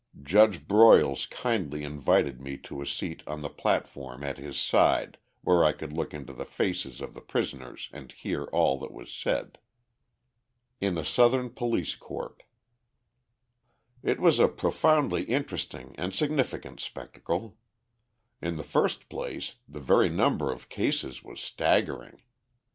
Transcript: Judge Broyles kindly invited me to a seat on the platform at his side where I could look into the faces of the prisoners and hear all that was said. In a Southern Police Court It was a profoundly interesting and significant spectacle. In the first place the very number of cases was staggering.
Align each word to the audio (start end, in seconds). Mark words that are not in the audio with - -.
Judge 0.23 0.67
Broyles 0.67 1.29
kindly 1.29 1.83
invited 1.83 2.41
me 2.41 2.57
to 2.57 2.81
a 2.81 2.87
seat 2.87 3.21
on 3.27 3.41
the 3.43 3.49
platform 3.51 4.23
at 4.23 4.39
his 4.39 4.57
side 4.57 5.19
where 5.41 5.63
I 5.63 5.73
could 5.73 5.93
look 5.93 6.11
into 6.11 6.33
the 6.33 6.43
faces 6.43 7.01
of 7.01 7.13
the 7.13 7.21
prisoners 7.21 7.87
and 7.93 8.11
hear 8.11 8.45
all 8.45 8.79
that 8.79 8.91
was 8.91 9.13
said. 9.13 9.59
In 10.79 10.97
a 10.97 11.05
Southern 11.05 11.51
Police 11.51 11.93
Court 11.93 12.41
It 14.01 14.19
was 14.19 14.39
a 14.39 14.47
profoundly 14.47 15.21
interesting 15.25 15.93
and 15.99 16.15
significant 16.15 16.79
spectacle. 16.79 17.57
In 18.41 18.55
the 18.55 18.63
first 18.63 19.07
place 19.07 19.57
the 19.69 19.79
very 19.79 20.09
number 20.09 20.51
of 20.51 20.67
cases 20.69 21.21
was 21.23 21.39
staggering. 21.39 22.23